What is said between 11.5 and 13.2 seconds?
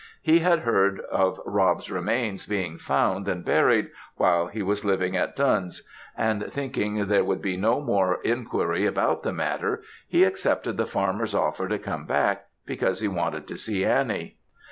to come back, because he